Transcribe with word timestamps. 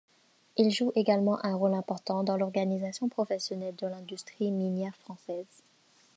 Il 0.57 0.71
joue 0.71 0.91
également 0.95 1.37
un 1.45 1.53
rôle 1.53 1.75
important 1.75 2.23
dans 2.23 2.35
l'organisation 2.35 3.07
professionnelle 3.07 3.75
de 3.75 3.85
l'industrie 3.85 4.49
minière 4.49 4.95
française. 4.95 5.61